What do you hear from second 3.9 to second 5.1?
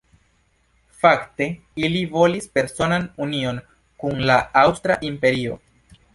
kun la Aŭstra